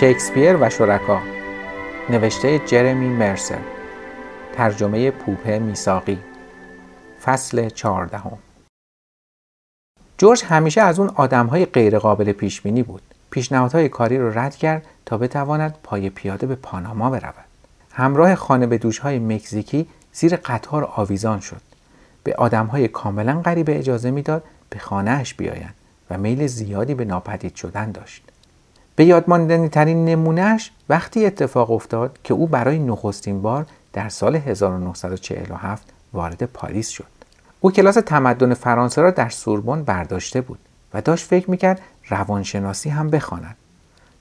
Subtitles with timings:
[0.00, 1.20] شکسپیر و شرکا.
[2.10, 3.58] نوشته جرمی مرسر
[4.52, 6.18] ترجمه پوپه میساقی
[7.24, 8.38] فصل چهاردهم.
[10.18, 13.02] جورج همیشه از اون آدمهای غیرقابل پیش بینی بود.
[13.30, 17.44] پیشنهادهای کاری رو رد کرد تا بتواند پای پیاده به پاناما برود.
[17.92, 21.62] همراه خانه به دوشهای مکزیکی زیر قطار آویزان شد.
[22.24, 25.74] به آدمهای کاملا غریبه اجازه می‌داد به خانهاش بیایند
[26.10, 28.29] و میل زیادی به ناپدید شدن داشت.
[29.00, 35.88] به یادماندنی ترین نمونهش وقتی اتفاق افتاد که او برای نخستین بار در سال 1947
[36.12, 37.06] وارد پاریس شد.
[37.60, 40.58] او کلاس تمدن فرانسه را در سوربن برداشته بود
[40.94, 43.56] و داشت فکر می‌کرد روانشناسی هم بخواند.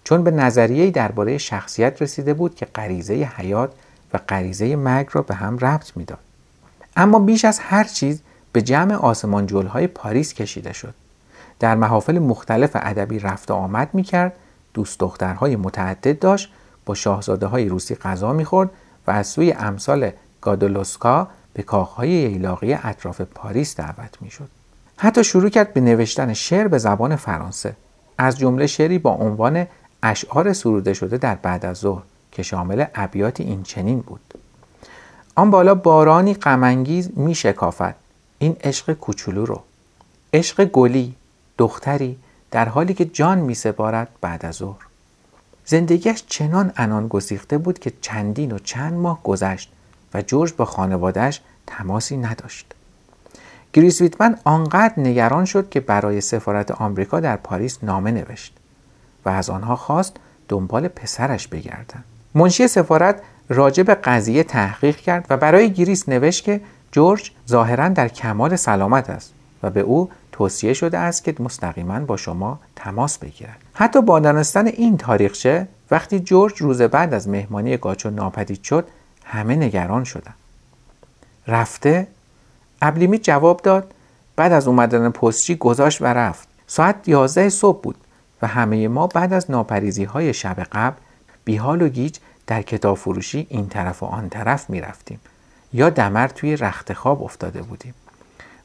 [0.04, 3.72] چون به نظریه درباره شخصیت رسیده بود که غریزه حیات
[4.14, 6.20] و غریزه مرگ را به هم ربط می‌داد.
[6.98, 8.22] اما بیش از هر چیز
[8.54, 10.94] به جمع آسمان های پاریس کشیده شد.
[11.60, 14.34] در محافل مختلف ادبی رفت و آمد می‌کرد
[14.80, 16.52] دوست دخترهای متعدد داشت
[16.86, 18.70] با شاهزاده های روسی غذا می‌خورد
[19.08, 24.50] و از سوی امثال گادولوسکا به کاخهای ییلاقی اطراف پاریس دعوت می‌شد.
[24.98, 27.76] حتی شروع کرد به نوشتن شعر به زبان فرانسه.
[28.18, 29.68] از جمله شعری با عنوان
[30.04, 34.34] اشعار سروده شده در بعد از ظهر که شامل ابیات این چنین بود.
[35.36, 37.96] آن بالا بارانی غمانگیز می شکافد
[38.38, 39.62] این عشق کوچولو رو.
[40.34, 41.16] عشق گلی
[41.58, 42.18] دختری
[42.52, 44.82] در حالی که جان می سپارد بعد از ظهر.
[45.66, 49.72] زندگیش چنان عنان گسیخته بود که چندین و چند ماه گذشت
[50.14, 52.74] و جورج با خانوادهش تماسی نداشت.
[53.74, 58.58] گریس ویتمن آنقدر نگران شد که برای سفارت آمریکا در پاریس نامه نوشت
[59.26, 60.16] و از آنها خواست
[60.48, 62.04] دنبال پسرش بگردند
[62.36, 66.62] منشی سفارت راجع به قضیه تحقیق کرد و برای گریس نوشت که
[66.92, 69.34] جورج ظاهرا در کمال سلامت است
[69.64, 73.58] و به او توصیه شده است که مستقیما با شما تماس بگیرد.
[73.74, 78.88] حتی با دانستن این تاریخچه وقتی جورج روز بعد از مهمانی گاچو ناپدید شد
[79.26, 80.36] همه نگران شدند.
[81.48, 82.08] رفته
[82.82, 83.94] ابلیمی جواب داد
[84.36, 86.48] بعد از اومدن پستچی گذاشت و رفت.
[86.68, 87.96] ساعت 11 صبح بود
[88.42, 90.98] و همه ما بعد از ناپریزی های شب قبل
[91.46, 95.20] بیحال و گیج در کتاب فروشی این طرف و آن طرف می رفتیم
[95.74, 97.94] یا دمر توی رخت خواب افتاده بودیم.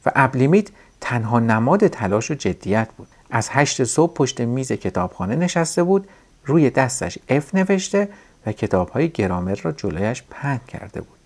[0.07, 0.69] و ابلیمیت
[1.05, 3.09] تنها نماد تلاش و جدیت بود.
[3.31, 6.09] از هشت صبح پشت میز کتابخانه نشسته بود
[6.45, 8.09] روی دستش اف نوشته
[8.47, 11.19] و کتابهای گرامر را جلویش پهن کرده بود.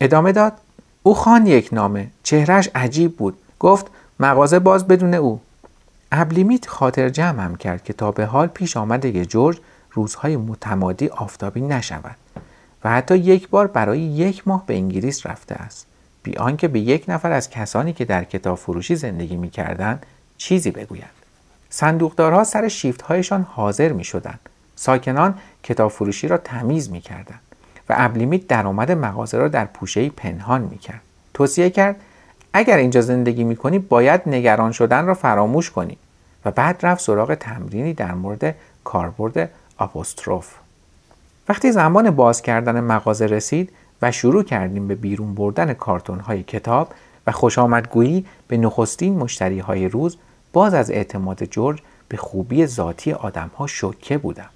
[0.00, 0.52] ادامه داد
[1.02, 3.38] او خان یک نامه چهرش عجیب بود.
[3.58, 3.86] گفت
[4.20, 5.40] مغازه باز بدون او.
[6.12, 9.58] ابلیمیت خاطر جمعم کرد که تا به حال پیش آمده که جورج
[9.92, 12.16] روزهای متمادی آفتابی نشود
[12.84, 15.86] و حتی یک بار برای یک ماه به انگلیس رفته است.
[16.22, 20.00] بی آنکه به یک نفر از کسانی که در کتاب فروشی زندگی می کردن
[20.38, 21.10] چیزی بگویند
[21.70, 24.38] صندوقدارها سر شیفت هایشان حاضر می شدن.
[24.76, 27.38] ساکنان کتاب فروشی را تمیز می کردن
[27.88, 31.00] و ابلیمیت درآمد مغازه را در پوشه پنهان می کرد.
[31.34, 31.96] توصیه کرد
[32.52, 35.96] اگر اینجا زندگی می کنی باید نگران شدن را فراموش کنی
[36.44, 38.54] و بعد رفت سراغ تمرینی در مورد
[38.84, 40.54] کاربرد آپوستروف
[41.48, 46.94] وقتی زمان باز کردن مغازه رسید و شروع کردیم به بیرون بردن کارتون های کتاب
[47.26, 50.16] و خوش آمدگویی به نخستین مشتری های روز
[50.52, 54.48] باز از اعتماد جورج به خوبی ذاتی آدم ها شکه بودم.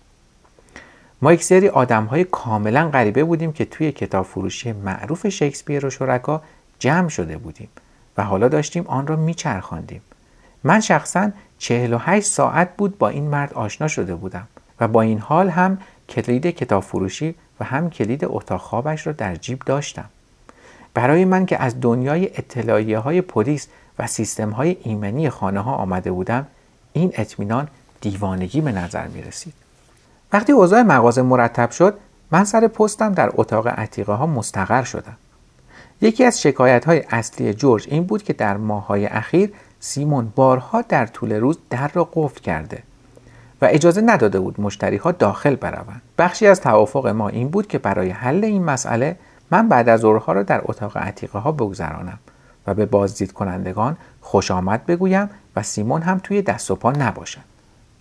[1.22, 5.90] ما یک سری آدم های کاملا غریبه بودیم که توی کتاب فروشی معروف شکسپیر و
[5.90, 6.42] شرکا
[6.78, 7.68] جمع شده بودیم
[8.16, 10.02] و حالا داشتیم آن را میچرخاندیم.
[10.64, 14.48] من شخصا 48 ساعت بود با این مرد آشنا شده بودم
[14.80, 19.36] و با این حال هم کلید کتاب فروشی و هم کلید اتاق خوابش را در
[19.36, 20.04] جیب داشتم
[20.94, 23.68] برای من که از دنیای اطلاعیه های پلیس
[23.98, 26.46] و سیستم های ایمنی خانه ها آمده بودم
[26.92, 27.68] این اطمینان
[28.00, 29.54] دیوانگی به نظر می رسید.
[30.32, 31.98] وقتی اوضاع مغازه مرتب شد
[32.30, 35.16] من سر پستم در اتاق عتیقه ها مستقر شدم.
[36.00, 41.06] یکی از شکایت های اصلی جورج این بود که در ماه اخیر سیمون بارها در
[41.06, 42.82] طول روز در را قفل کرده
[43.62, 46.02] و اجازه نداده بود مشتری ها داخل بروند.
[46.18, 49.16] بخشی از توافق ما این بود که برای حل این مسئله
[49.50, 52.18] من بعد از ظهرها را در اتاق عتیقه ها بگذرانم
[52.66, 57.40] و به بازدید کنندگان خوش آمد بگویم و سیمون هم توی دست و پا نباشد.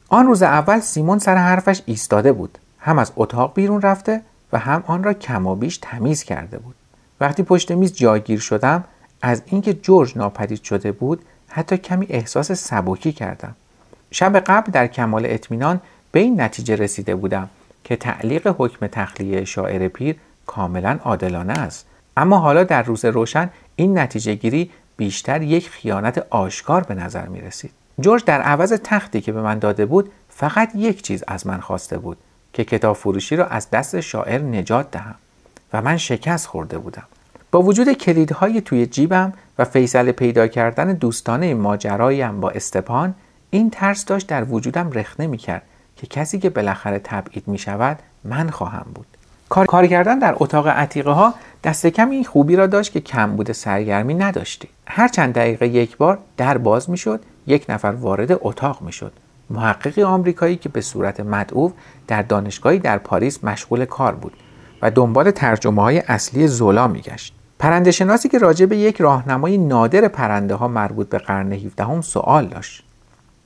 [0.10, 2.57] آن روز اول سیمون سر حرفش ایستاده بود.
[2.80, 4.22] هم از اتاق بیرون رفته
[4.54, 6.75] و هم آن را کم و بیش تمیز کرده بود.
[7.19, 8.84] وقتی پشت میز جاگیر شدم
[9.22, 13.56] از اینکه جورج ناپدید شده بود حتی کمی احساس سبکی کردم.
[14.12, 15.81] شب قبل در کمال اطمینان
[16.12, 17.50] به این نتیجه رسیده بودم
[17.84, 20.16] که تعلیق حکم تخلیه شاعر پیر
[20.46, 21.86] کاملا عادلانه است.
[22.18, 27.42] اما حالا در روز روشن این نتیجه گیری بیشتر یک خیانت آشکار به نظر می
[27.42, 27.72] رسید.
[28.00, 31.98] جورج در عوض تختی که به من داده بود فقط یک چیز از من خواسته
[31.98, 32.18] بود
[32.54, 35.16] که کتاب فروشی را از دست شاعر نجات دهم
[35.74, 37.04] و من شکست خورده بودم.
[37.52, 43.16] با وجود کلیدهای توی جیبم و فیصل پیدا کردن دوستانه ماجرایم با استپان
[43.53, 45.62] این ترس داشت در وجودم رخنه می کرد
[45.95, 49.07] که کسی که بالاخره تبعید می شود من خواهم بود.
[49.50, 51.33] کار, کار کردن در اتاق عتیقه ها
[51.63, 55.98] دست کم این خوبی را داشت که کم بوده سرگرمی نداشتی هر چند دقیقه یک
[55.98, 59.12] بار در باز می شد یک نفر وارد اتاق می شد
[59.50, 61.71] محققی آمریکایی که به صورت مدعو
[62.07, 64.33] در دانشگاهی در پاریس مشغول کار بود
[64.81, 67.33] و دنبال ترجمه های اصلی زولا میگشت.
[67.59, 72.01] پرنده شناسی که راجع به یک راهنمای نادر پرنده ها مربوط به قرن 17 هم
[72.01, 72.83] سوال داشت.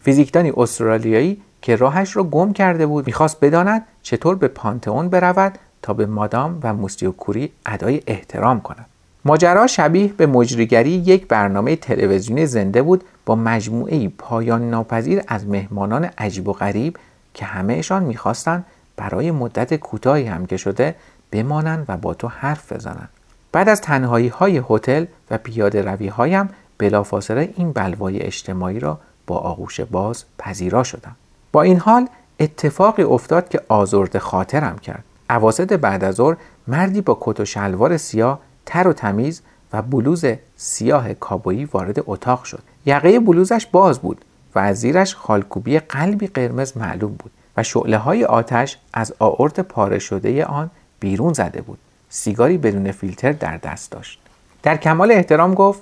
[0.05, 5.93] فیزیکدانی استرالیایی که راهش را گم کرده بود می‌خواست بداند چطور به پانتئون برود تا
[5.93, 8.85] به مادام و موسیو کوری ادای احترام کند.
[9.25, 16.09] ماجرا شبیه به مجریگری یک برنامه تلویزیونی زنده بود با مجموعه پایان ناپذیر از مهمانان
[16.17, 16.97] عجیب و غریب
[17.33, 18.65] که همهشان می‌خواستند
[18.97, 20.95] برای مدت کوتاهی هم که شده
[21.31, 23.09] بمانند و با تو حرف بزنند.
[23.51, 29.37] بعد از تنهایی های هتل و پیاده روی هایم بلافاصله این بلوای اجتماعی را با
[29.37, 31.15] آغوش باز پذیرا شدم.
[31.51, 32.07] با این حال
[32.39, 35.03] اتفاقی افتاد که آزرد خاطرم کرد.
[35.29, 36.37] اواسط بعد از ظهر
[36.67, 39.41] مردی با کت و شلوار سیاه تر و تمیز
[39.73, 40.25] و بلوز
[40.55, 42.63] سیاه کابویی وارد اتاق شد.
[42.85, 44.25] یقه بلوزش باز بود
[44.55, 49.99] و از زیرش خالکوبی قلبی قرمز معلوم بود و شعله های آتش از آورت پاره
[49.99, 50.69] شده آن
[50.99, 51.77] بیرون زده بود.
[52.09, 54.19] سیگاری بدون فیلتر در دست داشت.
[54.63, 55.81] در کمال احترام گفت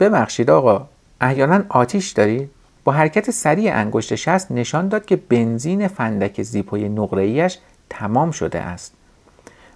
[0.00, 0.86] ببخشید آقا
[1.20, 2.50] احیانا آتیش داری
[2.84, 7.58] با حرکت سریع انگشت شست نشان داد که بنزین فندک زیپوی نقره‌ایش
[7.90, 8.94] تمام شده است.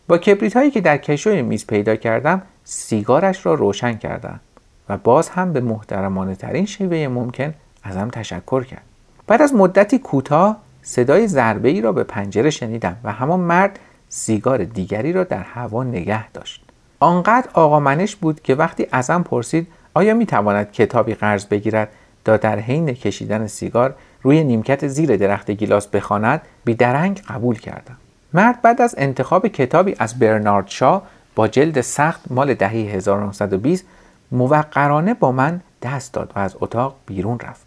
[0.08, 4.41] با کبریت هایی که در کشوی میز پیدا کردم سیگارش را روشن کردم
[4.88, 8.82] و باز هم به محترمانه ترین شیوه ممکن ازم تشکر کرد.
[9.26, 13.79] بعد از مدتی کوتاه صدای ضربه ای را به پنجره شنیدم و همان مرد
[14.09, 16.64] سیگار دیگری را در هوا نگه داشت.
[17.00, 21.88] آنقدر آقا منش بود که وقتی ازم پرسید آیا می تواند کتابی قرض بگیرد؟
[22.26, 27.96] تا در حین کشیدن سیگار روی نیمکت زیر درخت گیلاس بخواند بیدرنگ قبول کردم.
[28.32, 31.02] مرد بعد از انتخاب کتابی از برنارد شا
[31.34, 33.84] با جلد سخت مال دهه 1920
[34.32, 37.67] موقرانه با من دست داد و از اتاق بیرون رفت.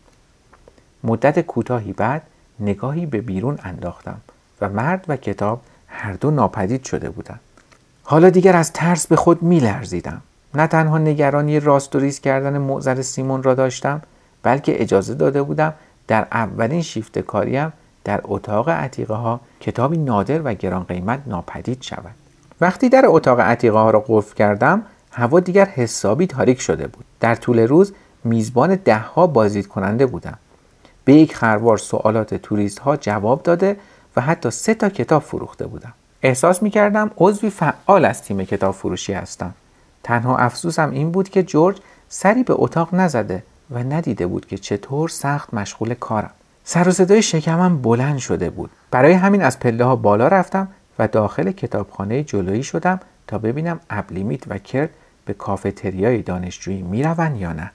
[1.03, 2.21] مدت کوتاهی بعد
[2.59, 4.21] نگاهی به بیرون انداختم
[4.61, 7.39] و مرد و کتاب هر دو ناپدید شده بودند.
[8.03, 10.21] حالا دیگر از ترس به خود می لرزیدم
[10.53, 14.01] نه تنها نگرانی راست و ریز کردن معذر سیمون را داشتم
[14.43, 15.73] بلکه اجازه داده بودم
[16.07, 22.15] در اولین شیفت کاریم در اتاق عتیقه ها کتابی نادر و گران قیمت ناپدید شود.
[22.61, 27.05] وقتی در اتاق عتیقه ها را قفل کردم هوا دیگر حسابی تاریک شده بود.
[27.19, 27.93] در طول روز
[28.23, 30.37] میزبان دهها بازدید کننده بودم.
[31.05, 33.77] به یک خروار سوالات توریست ها جواب داده
[34.15, 35.93] و حتی سه تا کتاب فروخته بودم.
[36.21, 39.53] احساس می کردم عضوی فعال از تیم کتاب فروشی هستم.
[40.03, 41.77] تنها افسوسم این بود که جورج
[42.09, 46.31] سری به اتاق نزده و ندیده بود که چطور سخت مشغول کارم.
[46.63, 48.69] سر و صدای شکمم بلند شده بود.
[48.91, 50.67] برای همین از پله ها بالا رفتم
[50.99, 54.89] و داخل کتابخانه جلویی شدم تا ببینم ابلیمیت و کرد
[55.25, 57.71] به کافتریای دانشجویی می‌روند یا نه.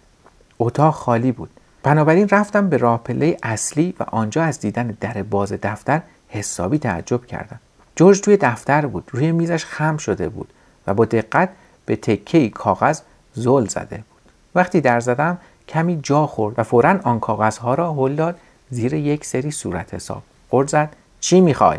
[0.59, 1.51] اتاق خالی بود.
[1.83, 7.27] بنابراین رفتم به راه پله اصلی و آنجا از دیدن در باز دفتر حسابی تعجب
[7.27, 7.61] کردم.
[7.97, 9.05] جورج توی دفتر بود.
[9.13, 10.49] روی میزش خم شده بود
[10.87, 11.49] و با دقت
[11.87, 13.01] به تکه کاغذ
[13.35, 14.33] زل زده بود.
[14.55, 18.37] وقتی در زدم کمی جا خورد و فورا آن کاغذها را هل داد
[18.71, 20.23] زیر یک سری صورت حساب.
[20.51, 20.97] قرد زد.
[21.21, 21.79] چی می‌خوای؟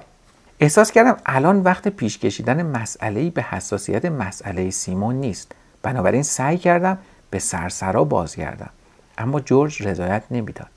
[0.59, 5.51] احساس کردم الان وقت پیش کشیدن مسئله به حساسیت مسئله سیمون نیست.
[5.81, 6.97] بنابراین سعی کردم
[7.29, 8.69] به سرسرا بازگردم.
[9.17, 10.67] اما جورج رضایت نمی‌داد.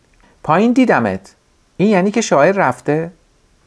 [0.43, 1.35] پایین دیدمت.
[1.77, 3.11] این یعنی که شاعر رفته؟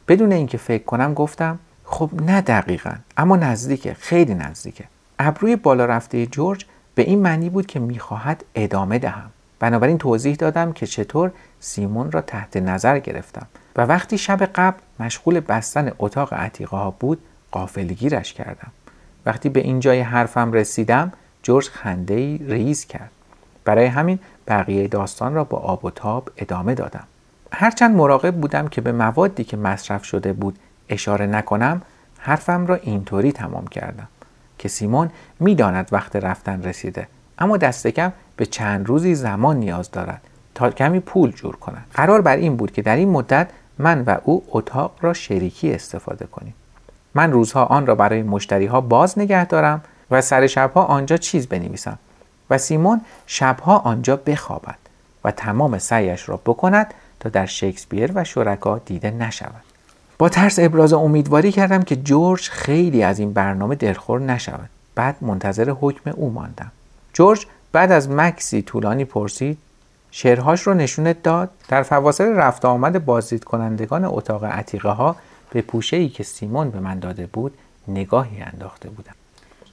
[0.08, 2.94] بدون اینکه فکر کنم گفتم خب نه دقیقا.
[3.16, 3.94] اما نزدیکه.
[3.94, 4.84] خیلی نزدیکه.
[5.18, 9.30] ابروی بالا رفته جورج به این معنی بود که می‌خواهد ادامه دهم.
[9.58, 11.30] بنابراین توضیح دادم که چطور
[11.60, 13.46] سیمون را تحت نظر گرفتم
[13.76, 17.18] و وقتی شب قبل مشغول بستن اتاق عتیقه ها بود
[17.50, 18.72] قافلگیرش کردم.
[19.26, 23.10] وقتی به این جای حرفم رسیدم جورج خنده ای ریز کرد.
[23.64, 24.18] برای همین
[24.48, 27.04] بقیه داستان را با آب و تاب ادامه دادم.
[27.52, 30.58] هرچند مراقب بودم که به موادی که مصرف شده بود
[30.88, 31.82] اشاره نکنم
[32.18, 34.08] حرفم را اینطوری تمام کردم.
[34.62, 37.08] که سیمون می‌داند وقت رفتن رسیده.
[37.38, 40.20] اما دست کم به چند روزی زمان نیاز دارد
[40.54, 41.86] تا کمی پول جور کند.
[41.94, 46.26] قرار بر این بود که در این مدت من و او اتاق را شریکی استفاده
[46.26, 46.54] کنیم.
[47.14, 51.46] من روزها آن را برای مشتری ها باز نگه دارم و سر شبها آنجا چیز
[51.46, 51.98] بنویسم
[52.50, 54.78] و سیمون شبها آنجا بخوابد
[55.24, 59.71] و تمام سعیش را بکند تا در شکسپیر و شرکا دیده نشود.
[60.22, 64.68] با ترس ابراز امیدواری کردم که جورج خیلی از این برنامه دلخور نشود.
[64.94, 66.72] بعد منتظر حکم او ماندم.
[67.12, 69.58] جورج بعد از مکسی طولانی پرسید
[70.10, 75.16] شعرهاش رو نشونت داد؟ در فواصل رفت آمد بازدید کنندگان اتاق عتیقه ها
[75.50, 77.54] به پوشه ای که سیمون به من داده بود
[77.88, 79.14] نگاهی انداخته بودم.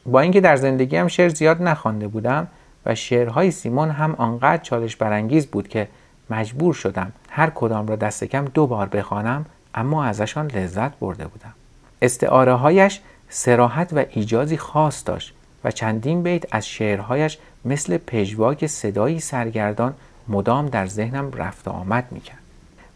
[0.06, 2.48] با اینکه در زندگیم شعر زیاد نخوانده بودم
[2.86, 5.88] و شعرهای سیمون هم آنقدر چالش برانگیز بود که
[6.30, 11.54] مجبور شدم هر کدام را دست کم دو بار بخوانم اما ازشان لذت برده بودم.
[12.02, 15.34] استعاره هایش سراحت و ایجازی خاص داشت
[15.64, 19.94] و چندین بیت از شعرهایش مثل پژواک صدایی سرگردان
[20.28, 22.40] مدام در ذهنم رفت و آمد می‌کرد.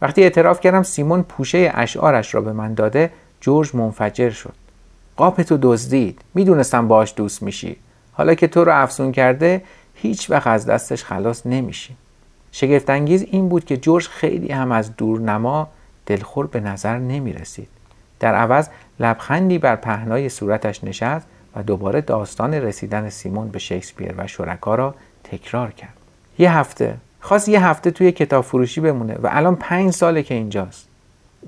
[0.02, 3.12] وقتی اعتراف کردم سیمون پوشه اشعارش را به من داده
[3.42, 4.54] جورج منفجر شد.
[5.18, 7.76] قاپ تو دزدید می‌دونستم باش دوست میشی.
[8.14, 9.64] حالا که تو رو افسون کرده
[9.96, 11.96] هیچ وقت از دستش خلاص نمیشی.
[12.52, 15.70] شگفتانگیز این بود که جورج خیلی هم از دورنما
[16.06, 17.68] دلخور به نظر نمی رسید.
[18.20, 18.70] در عوض
[19.00, 24.96] لبخندی بر پهنای صورتش نشست و دوباره داستان رسیدن سیمون به شکسپیر و شرکا را
[25.24, 25.98] تکرار کرد.
[26.38, 30.88] یه هفته خواست یه هفته توی کتاب فروشی بمونه و الان پنج ساله که اینجاست.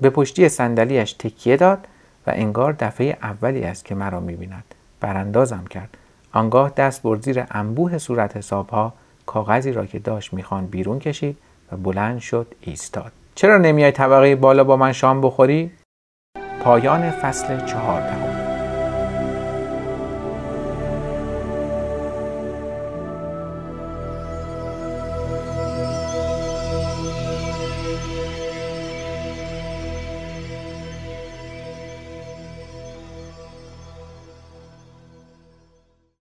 [0.00, 1.78] به پشتی صندلیاش تکیه داد
[2.26, 4.64] و انگار دفعه اولی است که مرا می‌بیند.
[5.00, 5.96] براندازم کرد.
[6.32, 8.92] آنگاه دست برد زیر انبوه صورت حسابها
[9.26, 11.36] کاغذی را که داشت می‌خوان بیرون کشید
[11.72, 13.12] و بلند شد ایستاد.
[13.36, 15.70] چرا نمیای طبقه بالا با من شام بخوری؟
[16.64, 18.25] پایان فصل چهاردهم